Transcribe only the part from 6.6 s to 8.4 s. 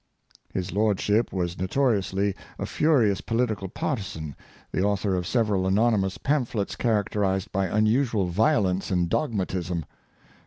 characterized by unusual